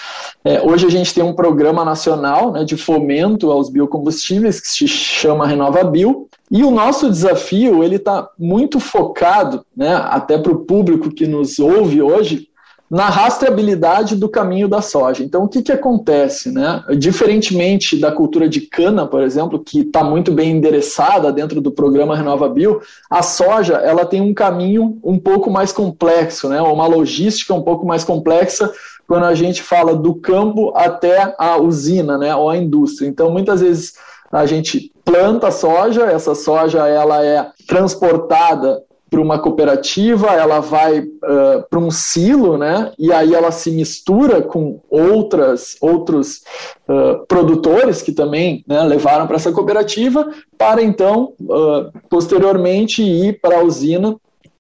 É, 0.44 0.60
hoje 0.60 0.86
a 0.86 0.90
gente 0.90 1.14
tem 1.14 1.24
um 1.24 1.32
programa 1.32 1.84
nacional 1.84 2.52
né, 2.52 2.64
de 2.64 2.76
fomento 2.76 3.50
aos 3.50 3.70
biocombustíveis 3.70 4.60
que 4.60 4.68
se 4.68 4.86
chama 4.86 5.46
RenovaBio, 5.46 6.28
e 6.50 6.64
o 6.64 6.70
nosso 6.70 7.10
desafio 7.10 7.82
ele 7.82 7.96
está 7.96 8.28
muito 8.38 8.80
focado, 8.80 9.64
né, 9.76 9.94
até 9.94 10.38
para 10.38 10.52
o 10.52 10.60
público 10.60 11.10
que 11.10 11.26
nos 11.26 11.58
ouve 11.58 12.00
hoje, 12.00 12.48
na 12.90 13.10
rastreabilidade 13.10 14.16
do 14.16 14.28
caminho 14.28 14.66
da 14.66 14.80
soja. 14.80 15.22
Então, 15.22 15.44
o 15.44 15.48
que, 15.48 15.62
que 15.62 15.72
acontece? 15.72 16.50
Né? 16.50 16.82
Diferentemente 16.96 17.98
da 17.98 18.10
cultura 18.10 18.48
de 18.48 18.62
cana, 18.62 19.06
por 19.06 19.22
exemplo, 19.22 19.58
que 19.58 19.80
está 19.80 20.02
muito 20.02 20.32
bem 20.32 20.52
endereçada 20.52 21.30
dentro 21.30 21.60
do 21.60 21.70
programa 21.70 22.16
Renova 22.16 22.48
Bio, 22.48 22.80
a 23.10 23.22
soja 23.22 23.74
ela 23.74 24.06
tem 24.06 24.22
um 24.22 24.32
caminho 24.32 24.98
um 25.04 25.18
pouco 25.18 25.50
mais 25.50 25.70
complexo, 25.70 26.48
né? 26.48 26.60
uma 26.62 26.86
logística 26.86 27.52
um 27.52 27.62
pouco 27.62 27.86
mais 27.86 28.04
complexa 28.04 28.72
quando 29.06 29.24
a 29.24 29.34
gente 29.34 29.62
fala 29.62 29.94
do 29.94 30.14
campo 30.14 30.72
até 30.74 31.34
a 31.38 31.58
usina 31.58 32.16
né? 32.16 32.34
ou 32.34 32.48
a 32.48 32.56
indústria. 32.56 33.06
Então, 33.06 33.30
muitas 33.30 33.60
vezes 33.60 33.94
a 34.32 34.46
gente 34.46 34.92
planta 35.04 35.50
soja, 35.50 36.04
essa 36.06 36.34
soja 36.34 36.86
ela 36.86 37.24
é 37.24 37.46
transportada 37.66 38.82
para 39.10 39.20
uma 39.20 39.38
cooperativa, 39.38 40.28
ela 40.28 40.60
vai 40.60 41.00
uh, 41.00 41.62
para 41.68 41.78
um 41.78 41.90
silo, 41.90 42.58
né? 42.58 42.92
E 42.98 43.12
aí 43.12 43.34
ela 43.34 43.50
se 43.50 43.70
mistura 43.70 44.42
com 44.42 44.80
outras, 44.90 45.76
outros 45.80 46.42
uh, 46.88 47.26
produtores 47.26 48.02
que 48.02 48.12
também 48.12 48.64
né, 48.66 48.82
levaram 48.82 49.26
para 49.26 49.36
essa 49.36 49.52
cooperativa, 49.52 50.30
para 50.56 50.82
então 50.82 51.32
uh, 51.40 51.90
posteriormente 52.08 53.02
ir 53.02 53.40
para 53.40 53.58
a 53.58 53.62
usina 53.62 54.16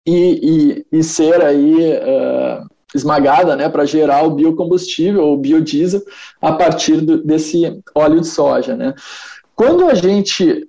e, 0.06 0.84
e, 0.92 0.98
e, 0.98 1.02
ser 1.02 1.44
aí 1.44 1.76
esmagada, 2.94 3.54
né? 3.54 3.68
Para 3.68 3.84
gerar 3.84 4.24
o 4.24 4.30
biocombustível 4.30 5.24
ou 5.24 5.36
biodiesel 5.36 6.00
a 6.40 6.52
partir 6.52 7.02
do, 7.02 7.22
desse 7.22 7.80
óleo 7.94 8.22
de 8.22 8.26
soja, 8.26 8.74
né? 8.74 8.94
Quando 9.54 9.86
a 9.86 9.94
gente 9.94 10.66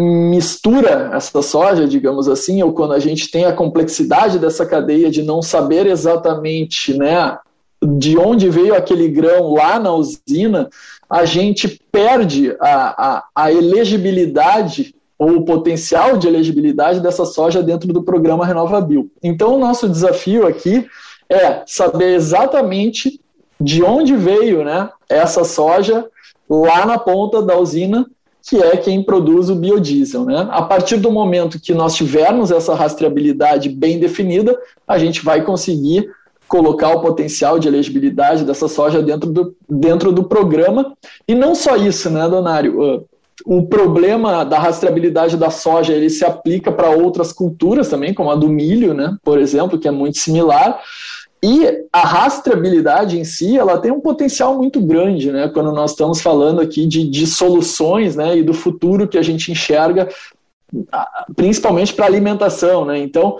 mistura 0.00 1.10
essa 1.12 1.42
soja, 1.42 1.86
digamos 1.86 2.28
assim, 2.28 2.62
ou 2.62 2.72
quando 2.72 2.94
a 2.94 2.98
gente 2.98 3.30
tem 3.30 3.44
a 3.44 3.52
complexidade 3.52 4.38
dessa 4.38 4.64
cadeia 4.64 5.10
de 5.10 5.22
não 5.22 5.42
saber 5.42 5.86
exatamente, 5.86 6.96
né, 6.96 7.38
de 7.82 8.16
onde 8.16 8.48
veio 8.48 8.74
aquele 8.74 9.08
grão 9.08 9.52
lá 9.52 9.78
na 9.78 9.92
usina, 9.92 10.68
a 11.08 11.24
gente 11.24 11.80
perde 11.90 12.56
a, 12.60 13.18
a, 13.18 13.24
a 13.34 13.52
elegibilidade 13.52 14.94
ou 15.18 15.36
o 15.36 15.44
potencial 15.44 16.16
de 16.16 16.26
elegibilidade 16.26 17.00
dessa 17.00 17.26
soja 17.26 17.62
dentro 17.62 17.92
do 17.92 18.02
programa 18.02 18.46
RenovaBio. 18.46 19.10
Então, 19.22 19.54
o 19.54 19.58
nosso 19.58 19.88
desafio 19.88 20.46
aqui 20.46 20.86
é 21.28 21.62
saber 21.66 22.14
exatamente 22.14 23.20
de 23.60 23.82
onde 23.82 24.16
veio 24.16 24.64
né, 24.64 24.88
essa 25.08 25.44
soja 25.44 26.06
lá 26.48 26.86
na 26.86 26.98
ponta 26.98 27.42
da 27.42 27.58
usina 27.58 28.06
que 28.50 28.56
é 28.56 28.76
quem 28.76 29.00
produz 29.00 29.48
o 29.48 29.54
biodiesel. 29.54 30.24
Né? 30.24 30.48
A 30.50 30.62
partir 30.62 30.96
do 30.96 31.08
momento 31.08 31.60
que 31.60 31.72
nós 31.72 31.94
tivermos 31.94 32.50
essa 32.50 32.74
rastreabilidade 32.74 33.68
bem 33.68 34.00
definida, 34.00 34.58
a 34.88 34.98
gente 34.98 35.24
vai 35.24 35.44
conseguir 35.44 36.10
colocar 36.48 36.88
o 36.88 37.00
potencial 37.00 37.60
de 37.60 37.68
elegibilidade 37.68 38.44
dessa 38.44 38.66
soja 38.66 39.00
dentro 39.00 39.30
do, 39.30 39.54
dentro 39.68 40.10
do 40.10 40.24
programa. 40.24 40.96
E 41.28 41.32
não 41.32 41.54
só 41.54 41.76
isso, 41.76 42.10
né, 42.10 42.28
Donário? 42.28 43.06
O 43.46 43.62
problema 43.66 44.44
da 44.44 44.58
rastreabilidade 44.58 45.36
da 45.36 45.48
soja 45.48 45.92
ele 45.92 46.10
se 46.10 46.24
aplica 46.24 46.72
para 46.72 46.90
outras 46.90 47.32
culturas 47.32 47.88
também, 47.88 48.12
como 48.12 48.32
a 48.32 48.34
do 48.34 48.48
milho, 48.48 48.92
né, 48.94 49.16
por 49.22 49.38
exemplo, 49.38 49.78
que 49.78 49.86
é 49.86 49.92
muito 49.92 50.18
similar. 50.18 50.80
E 51.42 51.86
a 51.90 52.00
rastreabilidade 52.00 53.18
em 53.18 53.24
si, 53.24 53.56
ela 53.56 53.78
tem 53.78 53.90
um 53.90 54.00
potencial 54.00 54.56
muito 54.56 54.80
grande, 54.80 55.32
né? 55.32 55.48
Quando 55.48 55.72
nós 55.72 55.92
estamos 55.92 56.20
falando 56.20 56.60
aqui 56.60 56.86
de, 56.86 57.08
de 57.08 57.26
soluções, 57.26 58.14
né? 58.14 58.36
E 58.36 58.42
do 58.42 58.52
futuro 58.52 59.08
que 59.08 59.16
a 59.16 59.22
gente 59.22 59.50
enxerga, 59.50 60.08
principalmente 61.34 61.94
para 61.94 62.04
alimentação, 62.04 62.84
né? 62.84 62.98
Então, 62.98 63.38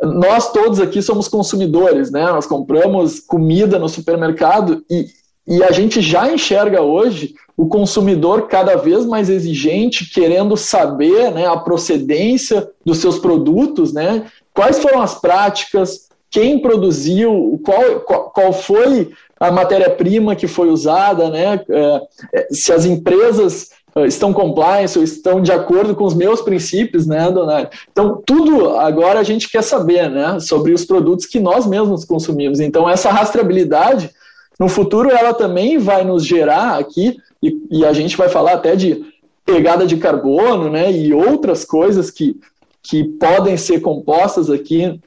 nós 0.00 0.52
todos 0.52 0.78
aqui 0.78 1.02
somos 1.02 1.26
consumidores, 1.26 2.10
né? 2.10 2.24
Nós 2.24 2.46
compramos 2.46 3.18
comida 3.18 3.80
no 3.80 3.88
supermercado 3.88 4.84
e, 4.88 5.06
e 5.46 5.62
a 5.62 5.72
gente 5.72 6.00
já 6.00 6.32
enxerga 6.32 6.82
hoje 6.82 7.34
o 7.56 7.66
consumidor 7.66 8.48
cada 8.48 8.76
vez 8.76 9.04
mais 9.06 9.28
exigente, 9.28 10.10
querendo 10.10 10.56
saber 10.56 11.30
né, 11.32 11.46
a 11.46 11.56
procedência 11.56 12.68
dos 12.84 12.98
seus 12.98 13.18
produtos, 13.18 13.92
né? 13.92 14.26
Quais 14.52 14.78
foram 14.78 15.00
as 15.00 15.20
práticas, 15.20 16.08
quem 16.34 16.58
produziu, 16.58 17.60
qual, 17.64 18.30
qual, 18.32 18.52
foi 18.52 19.12
a 19.38 19.52
matéria-prima 19.52 20.34
que 20.34 20.48
foi 20.48 20.68
usada, 20.68 21.30
né? 21.30 21.60
É, 21.68 22.00
é, 22.34 22.48
se 22.50 22.72
as 22.72 22.84
empresas 22.84 23.70
é, 23.94 24.04
estão 24.04 24.32
compliance 24.32 24.98
ou 24.98 25.04
estão 25.04 25.40
de 25.40 25.52
acordo 25.52 25.94
com 25.94 26.02
os 26.02 26.12
meus 26.12 26.42
princípios, 26.42 27.06
né, 27.06 27.30
Donário? 27.30 27.68
Então, 27.92 28.20
tudo 28.26 28.70
agora 28.70 29.20
a 29.20 29.22
gente 29.22 29.48
quer 29.48 29.62
saber, 29.62 30.10
né, 30.10 30.40
sobre 30.40 30.72
os 30.72 30.84
produtos 30.84 31.24
que 31.24 31.38
nós 31.38 31.68
mesmos 31.68 32.04
consumimos. 32.04 32.58
Então, 32.58 32.90
essa 32.90 33.12
rastreabilidade, 33.12 34.10
no 34.58 34.68
futuro, 34.68 35.12
ela 35.12 35.32
também 35.32 35.78
vai 35.78 36.02
nos 36.02 36.26
gerar 36.26 36.80
aqui, 36.80 37.16
e, 37.40 37.56
e 37.70 37.86
a 37.86 37.92
gente 37.92 38.16
vai 38.16 38.28
falar 38.28 38.54
até 38.54 38.74
de 38.74 39.04
pegada 39.46 39.86
de 39.86 39.98
carbono, 39.98 40.68
né, 40.68 40.90
e 40.90 41.14
outras 41.14 41.64
coisas 41.64 42.10
que, 42.10 42.40
que 42.82 43.04
podem 43.04 43.56
ser 43.56 43.80
compostas 43.80 44.50
aqui 44.50 45.00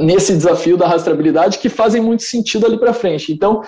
nesse 0.00 0.32
desafio 0.36 0.76
da 0.76 0.86
rastreabilidade 0.86 1.58
que 1.58 1.68
fazem 1.68 2.02
muito 2.02 2.22
sentido 2.22 2.66
ali 2.66 2.78
para 2.78 2.92
frente. 2.92 3.32
Então, 3.32 3.62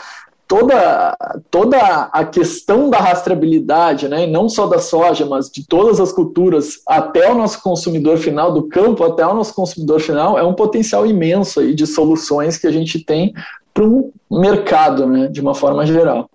toda, 0.49 1.17
toda 1.49 1.79
a 2.13 2.25
questão 2.25 2.91
da 2.91 2.99
rastreabilidade, 2.99 4.09
né, 4.09 4.27
não 4.27 4.49
só 4.49 4.67
da 4.67 4.81
soja, 4.81 5.25
mas 5.25 5.49
de 5.49 5.65
todas 5.65 6.01
as 6.01 6.13
culturas, 6.13 6.81
até 6.89 7.31
o 7.31 7.37
nosso 7.37 7.63
consumidor 7.63 8.19
final, 8.19 8.53
do 8.53 8.65
campo 8.65 9.05
até 9.05 9.25
o 9.25 9.35
nosso 9.35 9.55
consumidor 9.55 10.01
final, 10.01 10.37
é 10.37 10.43
um 10.43 10.53
potencial 10.53 11.07
imenso 11.07 11.61
aí 11.61 11.73
de 11.73 11.87
soluções 11.87 12.59
que 12.59 12.67
a 12.67 12.73
gente 12.73 13.05
tem 13.05 13.33
para 13.73 13.85
o 13.85 14.13
mercado, 14.29 15.07
né, 15.07 15.29
de 15.29 15.41
uma 15.41 15.55
forma 15.55 15.87
geral. 15.87 16.29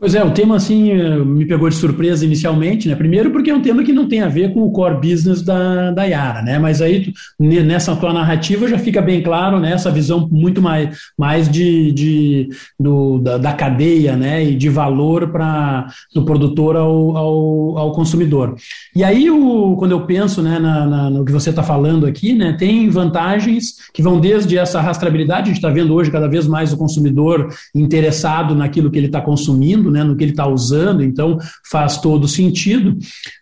Pois 0.00 0.14
é, 0.14 0.22
o 0.22 0.30
tema 0.30 0.54
assim 0.54 0.94
me 1.24 1.44
pegou 1.44 1.68
de 1.68 1.74
surpresa 1.74 2.24
inicialmente, 2.24 2.86
né? 2.86 2.94
Primeiro 2.94 3.32
porque 3.32 3.50
é 3.50 3.54
um 3.54 3.60
tema 3.60 3.82
que 3.82 3.92
não 3.92 4.06
tem 4.06 4.20
a 4.20 4.28
ver 4.28 4.54
com 4.54 4.62
o 4.62 4.70
core 4.70 5.00
business 5.00 5.42
da, 5.42 5.90
da 5.90 6.04
Yara, 6.04 6.40
né? 6.40 6.56
Mas 6.56 6.80
aí 6.80 7.12
nessa 7.40 7.96
tua 7.96 8.12
narrativa 8.12 8.68
já 8.68 8.78
fica 8.78 9.02
bem 9.02 9.20
claro, 9.20 9.58
né? 9.58 9.72
Essa 9.72 9.90
visão 9.90 10.28
muito 10.30 10.62
mais, 10.62 10.96
mais 11.18 11.48
de, 11.48 11.90
de 11.90 12.48
do, 12.78 13.18
da, 13.18 13.38
da 13.38 13.52
cadeia, 13.52 14.16
né? 14.16 14.44
E 14.44 14.54
de 14.54 14.68
valor 14.68 15.32
para 15.32 15.88
do 16.14 16.24
produtor 16.24 16.76
ao, 16.76 17.16
ao, 17.16 17.78
ao, 17.78 17.92
consumidor. 17.92 18.54
E 18.94 19.02
aí 19.02 19.28
o, 19.28 19.74
quando 19.76 19.90
eu 19.90 20.06
penso, 20.06 20.40
né? 20.40 20.60
Na, 20.60 20.86
na 20.86 21.10
no 21.10 21.24
que 21.24 21.32
você 21.32 21.50
está 21.50 21.64
falando 21.64 22.06
aqui, 22.06 22.34
né? 22.34 22.52
Tem 22.56 22.88
vantagens 22.88 23.74
que 23.92 24.00
vão 24.00 24.20
desde 24.20 24.56
essa 24.58 24.80
rastreabilidade. 24.80 25.42
A 25.42 25.46
gente 25.46 25.56
está 25.56 25.70
vendo 25.70 25.92
hoje 25.92 26.08
cada 26.08 26.28
vez 26.28 26.46
mais 26.46 26.72
o 26.72 26.76
consumidor 26.76 27.48
interessado 27.74 28.54
naquilo 28.54 28.92
que 28.92 28.98
ele 28.98 29.06
está 29.06 29.20
consumindo 29.20 29.87
né, 29.90 30.04
no 30.04 30.16
que 30.16 30.24
ele 30.24 30.32
está 30.32 30.46
usando, 30.46 31.02
então 31.02 31.38
faz 31.70 32.00
todo 32.00 32.28
sentido. 32.28 32.96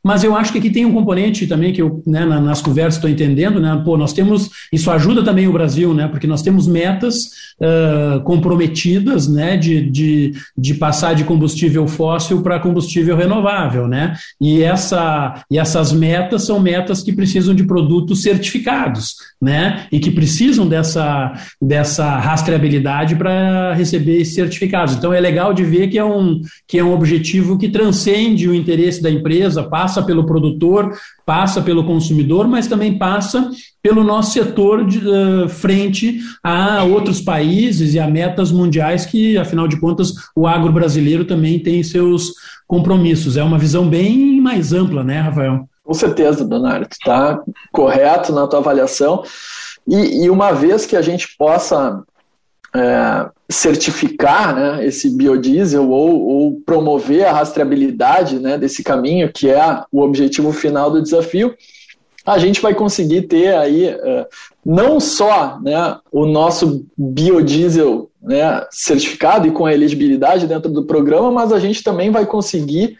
Mas 0.04 0.24
eu 0.24 0.36
acho 0.36 0.52
que 0.52 0.58
aqui 0.58 0.70
tem 0.70 0.84
um 0.84 0.92
componente 0.92 1.46
também 1.46 1.72
que 1.72 1.82
eu, 1.82 2.02
né, 2.06 2.24
nas 2.24 2.62
conversas 2.62 2.94
estou 2.94 3.10
entendendo, 3.10 3.60
né, 3.60 3.80
pô, 3.84 3.96
nós 3.96 4.12
temos, 4.12 4.50
isso 4.72 4.90
ajuda 4.90 5.22
também 5.22 5.48
o 5.48 5.52
Brasil, 5.52 5.94
né, 5.94 6.08
porque 6.08 6.26
nós 6.26 6.42
temos 6.42 6.66
metas 6.66 7.16
uh, 7.60 8.20
comprometidas, 8.22 9.28
né, 9.28 9.56
de, 9.56 9.90
de, 9.90 10.32
de 10.56 10.74
passar 10.74 11.14
de 11.14 11.24
combustível 11.24 11.86
fóssil 11.86 12.42
para 12.42 12.60
combustível 12.60 13.16
renovável, 13.16 13.86
né, 13.86 14.14
e, 14.40 14.62
essa, 14.62 15.42
e 15.50 15.58
essas 15.58 15.92
metas 15.92 16.44
são 16.44 16.60
metas 16.60 17.02
que 17.02 17.12
precisam 17.12 17.54
de 17.54 17.64
produtos 17.64 18.22
certificados, 18.22 19.14
né, 19.40 19.86
e 19.90 19.98
que 19.98 20.10
precisam 20.10 20.66
dessa, 20.68 21.32
dessa 21.60 22.16
rastreabilidade 22.18 23.16
para 23.16 23.74
receber 23.74 24.20
esses 24.20 24.34
certificados. 24.34 24.94
Então 24.94 25.12
é 25.12 25.20
legal 25.20 25.52
de 25.52 25.64
ver 25.64 25.88
que 25.88 25.98
é 25.98 26.04
um, 26.04 26.35
que 26.66 26.78
é 26.78 26.84
um 26.84 26.92
objetivo 26.92 27.58
que 27.58 27.68
transcende 27.68 28.48
o 28.48 28.54
interesse 28.54 29.02
da 29.02 29.10
empresa, 29.10 29.62
passa 29.62 30.02
pelo 30.02 30.26
produtor, 30.26 30.96
passa 31.24 31.60
pelo 31.60 31.84
consumidor, 31.84 32.46
mas 32.46 32.66
também 32.66 32.98
passa 32.98 33.50
pelo 33.82 34.02
nosso 34.02 34.32
setor 34.32 34.84
de, 34.84 34.98
uh, 34.98 35.48
frente 35.48 36.18
a 36.42 36.82
outros 36.84 37.20
países 37.20 37.94
e 37.94 37.98
a 37.98 38.06
metas 38.06 38.50
mundiais 38.50 39.06
que, 39.06 39.38
afinal 39.38 39.68
de 39.68 39.78
contas, 39.78 40.12
o 40.34 40.46
agro 40.46 40.72
brasileiro 40.72 41.24
também 41.24 41.58
tem 41.58 41.82
seus 41.82 42.32
compromissos. 42.66 43.36
É 43.36 43.42
uma 43.42 43.58
visão 43.58 43.88
bem 43.88 44.40
mais 44.40 44.72
ampla, 44.72 45.04
né, 45.04 45.20
Rafael? 45.20 45.68
Com 45.84 45.94
certeza, 45.94 46.44
tu 46.44 46.88
está 46.90 47.40
correto 47.72 48.32
na 48.32 48.46
tua 48.48 48.58
avaliação. 48.58 49.22
E, 49.86 50.24
e, 50.24 50.30
uma 50.30 50.50
vez 50.50 50.84
que 50.84 50.96
a 50.96 51.02
gente 51.02 51.28
possa 51.38 52.02
é, 52.76 53.30
certificar 53.48 54.54
né, 54.54 54.86
esse 54.86 55.08
biodiesel 55.10 55.88
ou, 55.88 56.20
ou, 56.20 56.60
promover 56.66 57.24
a 57.24 57.32
rastreabilidade 57.32 58.38
né, 58.38 58.58
desse 58.58 58.82
caminho, 58.82 59.32
que 59.32 59.48
é 59.48 59.82
o 59.90 60.02
objetivo 60.02 60.52
final 60.52 60.90
do 60.90 61.02
desafio, 61.02 61.54
a 62.24 62.38
gente 62.38 62.60
vai 62.60 62.74
conseguir 62.74 63.22
ter 63.22 63.56
aí 63.56 63.86
é, 63.86 64.26
não 64.64 64.98
só 64.98 65.58
né, 65.62 65.96
o 66.10 66.26
nosso 66.26 66.84
biodiesel 66.98 68.10
né, 68.20 68.66
certificado 68.70 69.46
e 69.46 69.52
com 69.52 69.68
elegibilidade 69.68 70.46
dentro 70.46 70.70
do 70.70 70.84
programa, 70.84 71.30
mas 71.30 71.52
a 71.52 71.58
gente 71.60 71.82
também 71.82 72.10
vai 72.10 72.26
conseguir 72.26 72.98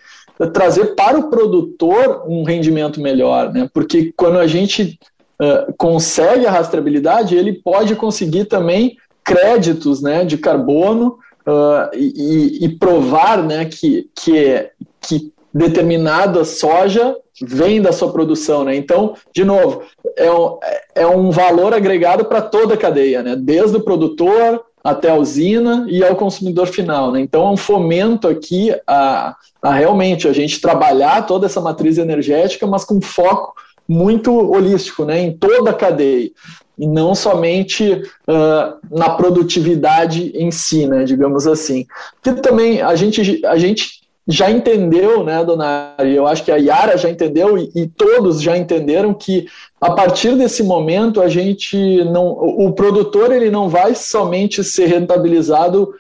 trazer 0.52 0.95
para 0.95 1.18
o 1.18 1.28
produtor 1.30 2.25
um 2.28 2.45
rendimento 2.45 3.00
melhor, 3.00 3.52
né? 3.52 3.71
Porque 3.73 4.12
quando 4.14 4.38
a 4.38 4.47
gente 4.47 4.99
uh, 5.40 5.73
consegue 5.78 6.47
a 6.47 6.50
rastreabilidade, 6.50 7.35
ele 7.35 7.54
pode 7.54 7.97
conseguir 7.97 8.45
também 8.45 8.99
créditos, 9.26 10.00
né, 10.00 10.25
de 10.25 10.38
carbono 10.38 11.18
uh, 11.47 11.95
e, 11.95 12.64
e, 12.64 12.68
provar, 12.78 13.42
né, 13.42 13.64
que 13.64 14.09
que, 14.14 14.71
que 15.00 15.33
determinada 15.52 16.45
soja 16.45 17.16
vem 17.42 17.83
da 17.83 17.92
sua 17.92 18.12
produção, 18.12 18.64
né? 18.64 18.76
Então, 18.76 19.14
de 19.35 19.45
novo, 19.45 19.83
é 20.16 20.30
um, 20.30 20.59
é 20.95 21.06
um 21.06 21.30
valor 21.30 21.75
agregado 21.75 22.25
para 22.25 22.40
toda 22.40 22.75
a 22.75 22.78
cadeia, 22.78 23.23
né? 23.23 23.37
Desde 23.37 23.76
o 23.76 23.80
produtor 23.80 24.64
até 24.83 25.11
a 25.11 25.16
usina 25.16 25.85
e 25.88 26.04
ao 26.04 26.14
consumidor 26.14 26.68
final. 26.68 27.11
Né? 27.11 27.21
Então, 27.21 27.47
é 27.47 27.50
um 27.50 27.56
fomento 27.56 28.28
aqui 28.28 28.73
a, 28.87 29.35
a 29.61 29.73
realmente 29.73 30.28
a 30.28 30.33
gente 30.33 30.61
trabalhar 30.61 31.26
toda 31.26 31.47
essa 31.47 31.61
matriz 31.61 31.99
energética, 31.99 32.66
mas 32.66 32.85
com 32.85 33.00
foco 33.00 33.54
muito 33.88 34.32
holístico, 34.32 35.04
né, 35.04 35.20
em 35.20 35.32
toda 35.32 35.70
a 35.70 35.74
cadeia, 35.74 36.30
e 36.78 36.86
não 36.86 37.14
somente 37.14 37.90
uh, 37.92 38.76
na 38.90 39.10
produtividade 39.10 40.32
em 40.34 40.50
si, 40.50 40.86
né, 40.86 41.04
digamos 41.04 41.46
assim. 41.46 41.86
Que 42.22 42.32
também 42.34 42.82
a 42.82 42.94
gente, 42.94 43.44
a 43.46 43.56
gente 43.56 44.06
já 44.28 44.50
entendeu, 44.50 45.22
né, 45.22 45.44
dona 45.44 45.94
Ari, 45.96 46.14
eu 46.14 46.26
acho 46.26 46.44
que 46.44 46.50
a 46.50 46.56
Yara 46.56 46.98
já 46.98 47.08
entendeu 47.08 47.56
e, 47.56 47.70
e, 47.74 47.86
todos 47.86 48.42
já 48.42 48.58
entenderam 48.58 49.14
que 49.14 49.46
a 49.80 49.92
partir 49.92 50.36
desse 50.36 50.64
momento 50.64 51.22
a 51.22 51.28
gente 51.28 52.04
não, 52.04 52.26
o 52.32 52.72
produtor 52.72 53.30
ele 53.30 53.50
não 53.50 53.68
vai 53.68 53.94
somente 53.94 54.64
ser 54.64 54.86
rentabilizado 54.86 55.94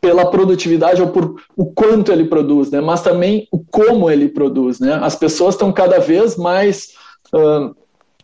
pela 0.00 0.30
produtividade 0.30 1.00
ou 1.00 1.08
por 1.08 1.36
o 1.56 1.66
quanto 1.66 2.12
ele 2.12 2.24
produz, 2.24 2.70
né, 2.70 2.80
mas 2.80 3.02
também 3.02 3.48
o 3.50 3.58
como 3.58 4.10
ele 4.10 4.28
produz, 4.28 4.80
né. 4.80 4.98
As 5.02 5.14
pessoas 5.16 5.54
estão 5.54 5.72
cada 5.72 5.98
vez 5.98 6.36
mais 6.36 6.94
uh, 7.32 7.74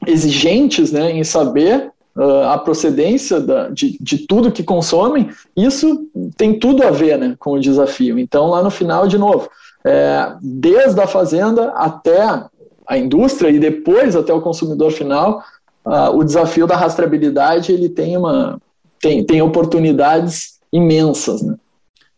exigentes, 0.07 0.93
né, 0.93 1.11
em 1.11 1.25
saber 1.25 1.91
uh, 2.17 2.45
a 2.49 2.59
procedência 2.59 3.41
da, 3.41 3.69
de, 3.69 3.97
de 4.01 4.19
tudo 4.27 4.53
que 4.53 4.63
consomem, 4.63 5.31
isso 5.57 6.09
tem 6.37 6.59
tudo 6.59 6.83
a 6.83 6.91
ver 6.91 7.19
né, 7.19 7.35
com 7.39 7.53
o 7.53 7.61
desafio. 7.61 8.19
Então, 8.19 8.49
lá 8.49 8.63
no 8.63 8.71
final, 8.71 9.07
de 9.07 9.19
novo, 9.19 9.49
é, 9.85 10.35
desde 10.43 11.01
a 11.01 11.07
fazenda 11.07 11.71
até 11.71 12.45
a 12.87 12.99
indústria 12.99 13.51
e 13.51 13.59
depois 13.59 14.17
até 14.17 14.33
o 14.33 14.41
consumidor 14.41 14.91
final, 14.91 15.43
uh, 15.87 16.15
o 16.15 16.25
desafio 16.25 16.67
da 16.67 16.77
rastreabilidade 16.77 17.73
ele 17.73 17.89
tem, 17.89 18.17
uma, 18.17 18.61
tem, 19.01 19.25
tem 19.25 19.41
oportunidades 19.41 20.60
imensas. 20.73 21.43
Né? 21.43 21.55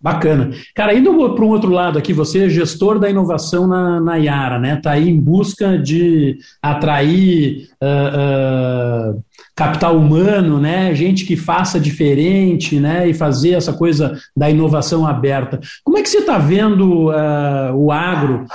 Bacana. 0.03 0.51
Cara, 0.75 0.93
indo 0.95 1.15
para 1.33 1.45
um 1.45 1.51
outro 1.51 1.71
lado 1.71 1.97
aqui, 1.97 2.13
você 2.13 2.47
é 2.47 2.49
gestor 2.49 2.99
da 2.99 3.09
inovação 3.09 3.69
na, 3.69 4.01
na 4.01 4.17
Yara, 4.17 4.59
né? 4.59 4.75
Está 4.75 4.93
aí 4.93 5.09
em 5.09 5.19
busca 5.19 5.79
de 5.79 6.39
atrair 6.61 7.69
uh, 7.81 9.15
uh, 9.15 9.25
capital 9.55 9.97
humano, 9.97 10.59
né? 10.59 10.95
Gente 10.95 11.25
que 11.27 11.37
faça 11.37 11.79
diferente, 11.79 12.81
né? 12.81 13.09
E 13.09 13.15
fazer 13.15 13.51
essa 13.51 13.73
coisa 13.73 14.19
da 14.37 14.49
inovação 14.49 15.07
aberta. 15.07 15.61
Como 15.85 15.99
é 15.99 16.03
que 16.03 16.09
você 16.09 16.19
está 16.19 16.39
vendo 16.39 17.11
uh, 17.11 17.75
o 17.75 17.93
agro 17.93 18.47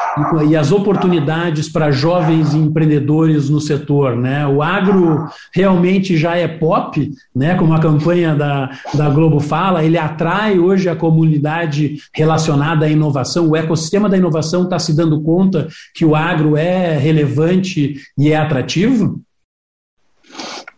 e, 0.49 0.55
as 0.55 0.71
oportunidades 0.71 1.69
para 1.69 1.91
jovens 1.91 2.53
empreendedores 2.53 3.49
no 3.49 3.61
setor, 3.61 4.15
né? 4.15 4.47
O 4.47 4.63
agro 4.63 5.27
realmente 5.53 6.17
já 6.17 6.35
é 6.35 6.47
pop, 6.47 7.11
né? 7.35 7.55
Como 7.55 7.73
a 7.73 7.79
campanha 7.79 8.35
da, 8.35 8.71
da 8.93 9.09
Globo 9.09 9.39
fala, 9.39 9.83
ele 9.83 9.97
atrai 9.97 10.57
hoje 10.57 10.89
a 10.89 10.95
comunidade 10.95 11.97
relacionada 12.13 12.85
à 12.85 12.89
inovação. 12.89 13.47
O 13.47 13.55
ecossistema 13.55 14.09
da 14.09 14.17
inovação 14.17 14.63
está 14.63 14.79
se 14.79 14.95
dando 14.95 15.21
conta 15.21 15.67
que 15.93 16.03
o 16.03 16.15
agro 16.15 16.57
é 16.57 16.97
relevante 16.97 17.95
e 18.17 18.31
é 18.31 18.35
atrativo? 18.35 19.21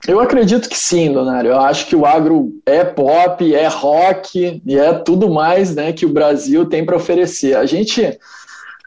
Eu 0.07 0.19
acredito 0.19 0.69
que 0.69 0.77
sim, 0.77 1.12
Donário. 1.12 1.51
Eu 1.51 1.59
acho 1.59 1.85
que 1.88 1.95
o 1.95 2.05
agro 2.05 2.53
é 2.65 2.83
pop, 2.83 3.53
é 3.53 3.67
rock 3.67 4.62
e 4.65 4.77
é 4.77 4.93
tudo 4.93 5.29
mais 5.29 5.75
né, 5.75 5.91
que 5.91 6.05
o 6.05 6.13
Brasil 6.13 6.65
tem 6.65 6.85
para 6.85 6.95
oferecer. 6.95 7.55
A 7.55 7.65
gente, 7.65 8.17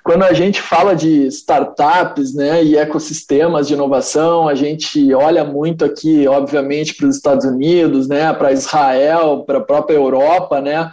quando 0.02 0.22
a 0.22 0.32
gente 0.32 0.60
fala 0.60 0.96
de 0.96 1.26
startups 1.26 2.34
né, 2.34 2.64
e 2.64 2.76
ecossistemas 2.76 3.68
de 3.68 3.74
inovação, 3.74 4.48
a 4.48 4.54
gente 4.54 5.12
olha 5.12 5.44
muito 5.44 5.84
aqui, 5.84 6.26
obviamente, 6.26 6.94
para 6.94 7.06
os 7.06 7.16
Estados 7.16 7.44
Unidos, 7.44 8.08
né, 8.08 8.32
para 8.32 8.52
Israel, 8.52 9.44
para 9.46 9.58
a 9.58 9.64
própria 9.64 9.96
Europa, 9.96 10.60
né, 10.60 10.90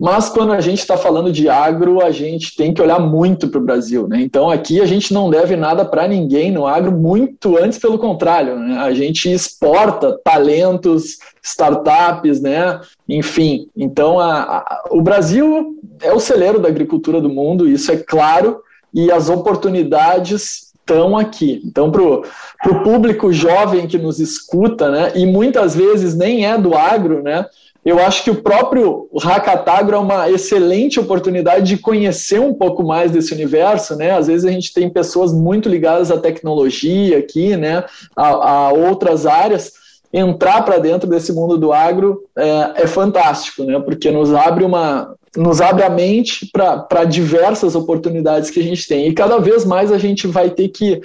mas 0.00 0.30
quando 0.30 0.52
a 0.52 0.62
gente 0.62 0.78
está 0.78 0.96
falando 0.96 1.30
de 1.30 1.46
agro, 1.46 2.00
a 2.00 2.10
gente 2.10 2.56
tem 2.56 2.72
que 2.72 2.80
olhar 2.80 2.98
muito 2.98 3.48
para 3.48 3.60
o 3.60 3.62
Brasil. 3.62 4.08
Né? 4.08 4.22
Então 4.22 4.48
aqui 4.48 4.80
a 4.80 4.86
gente 4.86 5.12
não 5.12 5.28
deve 5.28 5.56
nada 5.56 5.84
para 5.84 6.08
ninguém 6.08 6.50
no 6.50 6.66
agro, 6.66 6.90
muito 6.90 7.58
antes 7.58 7.78
pelo 7.78 7.98
contrário. 7.98 8.58
Né? 8.58 8.78
A 8.78 8.94
gente 8.94 9.30
exporta 9.30 10.18
talentos, 10.24 11.18
startups, 11.42 12.40
né? 12.40 12.80
enfim. 13.06 13.68
Então 13.76 14.18
a, 14.18 14.40
a, 14.40 14.84
o 14.90 15.02
Brasil 15.02 15.78
é 16.00 16.14
o 16.14 16.18
celeiro 16.18 16.58
da 16.58 16.68
agricultura 16.68 17.20
do 17.20 17.28
mundo, 17.28 17.68
isso 17.68 17.92
é 17.92 17.96
claro, 17.98 18.62
e 18.94 19.12
as 19.12 19.28
oportunidades 19.28 20.70
estão 20.90 21.16
aqui. 21.16 21.60
Então, 21.64 21.90
para 21.90 22.02
o 22.02 22.82
público 22.82 23.32
jovem 23.32 23.86
que 23.86 23.98
nos 23.98 24.18
escuta, 24.18 24.90
né, 24.90 25.12
e 25.14 25.24
muitas 25.24 25.76
vezes 25.76 26.16
nem 26.16 26.46
é 26.46 26.58
do 26.58 26.74
agro, 26.74 27.22
né, 27.22 27.46
eu 27.84 27.98
acho 27.98 28.24
que 28.24 28.30
o 28.30 28.42
próprio 28.42 29.08
Hackatagro 29.22 29.96
é 29.96 29.98
uma 29.98 30.30
excelente 30.30 31.00
oportunidade 31.00 31.66
de 31.66 31.78
conhecer 31.78 32.38
um 32.38 32.52
pouco 32.52 32.82
mais 32.82 33.10
desse 33.10 33.32
universo, 33.32 33.96
né? 33.96 34.10
Às 34.10 34.26
vezes 34.26 34.44
a 34.44 34.50
gente 34.50 34.74
tem 34.74 34.90
pessoas 34.90 35.32
muito 35.32 35.68
ligadas 35.68 36.10
à 36.10 36.18
tecnologia 36.18 37.18
aqui, 37.18 37.56
né? 37.56 37.84
A, 38.14 38.28
a 38.28 38.72
outras 38.72 39.24
áreas. 39.24 39.72
Entrar 40.12 40.62
para 40.62 40.78
dentro 40.78 41.08
desse 41.08 41.32
mundo 41.32 41.56
do 41.56 41.72
agro 41.72 42.24
é, 42.36 42.82
é, 42.82 42.86
fantástico, 42.86 43.64
né? 43.64 43.78
Porque 43.80 44.10
nos 44.10 44.34
abre 44.34 44.64
uma, 44.64 45.14
nos 45.34 45.60
abre 45.60 45.82
a 45.82 45.88
mente 45.88 46.50
para 46.52 47.04
diversas 47.04 47.74
oportunidades 47.74 48.50
que 48.50 48.60
a 48.60 48.64
gente 48.64 48.86
tem. 48.86 49.06
E 49.06 49.14
cada 49.14 49.38
vez 49.38 49.64
mais 49.64 49.90
a 49.90 49.98
gente 49.98 50.26
vai 50.26 50.50
ter 50.50 50.68
que 50.68 51.00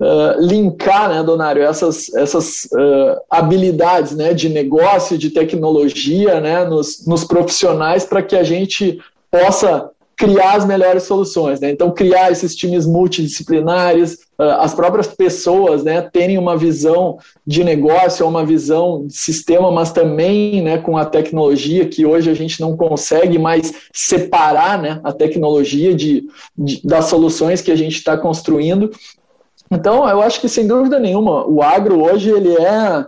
uh, 0.00 0.40
linkar, 0.40 1.08
né, 1.08 1.22
Donário, 1.22 1.62
essas, 1.62 2.12
essas 2.14 2.68
uh, 2.72 3.20
habilidades 3.30 4.12
né, 4.12 4.34
de 4.34 4.48
negócio, 4.48 5.18
de 5.18 5.30
tecnologia 5.30 6.40
né, 6.40 6.64
nos, 6.64 7.06
nos 7.06 7.24
profissionais 7.24 8.04
para 8.04 8.22
que 8.22 8.36
a 8.36 8.42
gente 8.42 8.98
possa 9.30 9.90
criar 10.16 10.52
as 10.56 10.64
melhores 10.64 11.02
soluções. 11.02 11.60
Né? 11.60 11.70
Então, 11.70 11.90
criar 11.90 12.30
esses 12.30 12.54
times 12.54 12.86
multidisciplinares, 12.86 14.18
as 14.38 14.74
próprias 14.74 15.06
pessoas 15.06 15.84
né, 15.84 16.00
terem 16.02 16.38
uma 16.38 16.56
visão 16.56 17.18
de 17.46 17.62
negócio, 17.62 18.26
uma 18.26 18.44
visão 18.44 19.06
de 19.06 19.16
sistema, 19.16 19.70
mas 19.70 19.92
também 19.92 20.62
né, 20.62 20.78
com 20.78 20.96
a 20.96 21.04
tecnologia, 21.04 21.86
que 21.86 22.04
hoje 22.04 22.30
a 22.30 22.34
gente 22.34 22.60
não 22.60 22.76
consegue 22.76 23.38
mais 23.38 23.72
separar 23.92 24.80
né, 24.80 25.00
a 25.04 25.12
tecnologia 25.12 25.94
de, 25.94 26.26
de 26.56 26.80
das 26.84 27.06
soluções 27.06 27.60
que 27.60 27.70
a 27.70 27.76
gente 27.76 27.96
está 27.96 28.16
construindo. 28.16 28.90
Então, 29.70 30.08
eu 30.08 30.20
acho 30.20 30.40
que 30.40 30.48
sem 30.48 30.66
dúvida 30.66 30.98
nenhuma, 30.98 31.46
o 31.46 31.62
agro 31.62 32.02
hoje 32.02 32.30
ele 32.30 32.54
é 32.54 33.06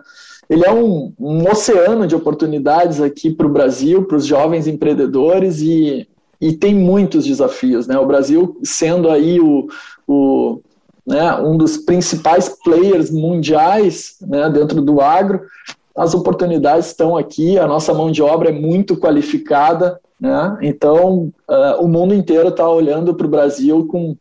ele 0.48 0.64
é 0.64 0.72
um, 0.72 1.12
um 1.18 1.50
oceano 1.50 2.06
de 2.06 2.14
oportunidades 2.14 3.00
aqui 3.00 3.30
para 3.30 3.46
o 3.46 3.52
Brasil, 3.52 4.04
para 4.04 4.16
os 4.16 4.24
jovens 4.24 4.66
empreendedores 4.66 5.60
e, 5.60 6.08
e 6.40 6.52
tem 6.52 6.74
muitos 6.74 7.24
desafios. 7.24 7.86
Né? 7.86 7.98
O 7.98 8.06
Brasil 8.06 8.56
sendo 8.62 9.10
aí 9.10 9.40
o, 9.40 9.66
o 10.06 10.60
né, 11.06 11.34
um 11.36 11.56
dos 11.56 11.76
principais 11.76 12.48
players 12.64 13.10
mundiais 13.10 14.16
né, 14.20 14.48
dentro 14.50 14.80
do 14.80 15.00
agro, 15.00 15.42
as 15.96 16.14
oportunidades 16.14 16.86
estão 16.86 17.16
aqui, 17.16 17.58
a 17.58 17.66
nossa 17.66 17.94
mão 17.94 18.10
de 18.10 18.22
obra 18.22 18.50
é 18.50 18.52
muito 18.52 18.96
qualificada, 18.96 19.98
né? 20.20 20.58
então 20.62 21.32
uh, 21.48 21.80
o 21.80 21.88
mundo 21.88 22.14
inteiro 22.14 22.48
está 22.48 22.68
olhando 22.68 23.14
para 23.14 23.26
o 23.26 23.30
Brasil 23.30 23.86
com, 23.86 24.16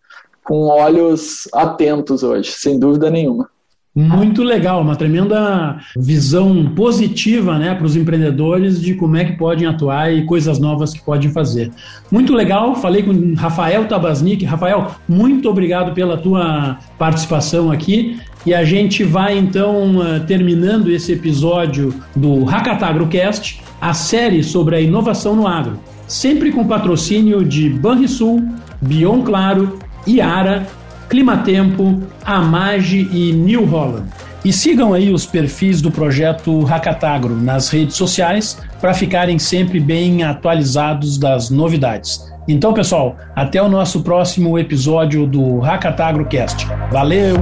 com 0.46 0.68
olhos 0.68 1.50
atentos 1.52 2.24
hoje, 2.24 2.52
sem 2.52 2.80
dúvida 2.80 3.10
nenhuma. 3.10 3.50
Muito 3.98 4.44
legal, 4.44 4.82
uma 4.82 4.98
tremenda 4.98 5.80
visão 5.96 6.66
positiva 6.76 7.58
né, 7.58 7.74
para 7.74 7.86
os 7.86 7.96
empreendedores 7.96 8.82
de 8.82 8.94
como 8.94 9.16
é 9.16 9.24
que 9.24 9.38
podem 9.38 9.66
atuar 9.66 10.14
e 10.14 10.26
coisas 10.26 10.60
novas 10.60 10.94
que 10.94 11.02
podem 11.02 11.32
fazer. 11.32 11.72
Muito 12.12 12.34
legal, 12.34 12.76
falei 12.76 13.04
com 13.04 13.34
Rafael 13.36 13.88
Tabasnik. 13.88 14.44
Rafael, 14.44 14.92
muito 15.08 15.50
obrigado 15.50 15.94
pela 15.94 16.18
tua 16.18 16.78
participação 17.00 17.72
aqui. 17.72 18.20
E 18.46 18.54
a 18.54 18.66
gente 18.66 19.02
vai 19.06 19.38
então 19.38 20.06
eh, 20.06 20.20
terminando 20.20 20.92
esse 20.92 21.14
episódio 21.14 21.96
do 22.14 22.44
Hackatagrocast, 22.44 23.62
a 23.80 23.94
série 23.94 24.44
sobre 24.44 24.76
a 24.76 24.82
inovação 24.82 25.38
no 25.38 25.48
agro, 25.48 25.80
sempre 26.06 26.52
com 26.52 26.68
patrocínio 26.68 27.46
de 27.46 27.70
Banrisul, 27.70 28.44
Bion 28.82 29.24
Claro, 29.24 29.80
Iara 30.08 30.66
Climatempo, 31.10 32.02
Amage 32.26 33.08
e 33.12 33.32
New 33.32 33.66
Holland. 33.66 34.10
E 34.44 34.54
sigam 34.54 34.94
aí 34.94 35.12
os 35.12 35.26
perfis 35.26 35.82
do 35.82 35.90
projeto 35.90 36.64
Hackatagro 36.64 37.36
nas 37.36 37.70
redes 37.70 37.96
sociais 37.96 38.60
para 38.80 38.94
ficarem 38.94 39.40
sempre 39.40 39.80
bem 39.80 40.24
atualizados 40.24 41.18
das 41.18 41.50
novidades. 41.50 42.32
Então, 42.48 42.74
pessoal, 42.74 43.16
até 43.36 43.62
o 43.62 43.68
nosso 43.68 44.02
próximo 44.02 44.60
episódio 44.60 45.26
do 45.26 45.60
Hackatagro 45.60 46.26
Cast. 46.26 46.68
Valeu! 46.92 47.36